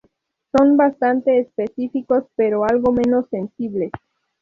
Son 0.57 0.77
bastante 0.77 1.39
específicos, 1.41 2.23
pero 2.35 2.63
algo 2.65 2.91
menos 2.91 3.29
sensibles. 3.29 3.91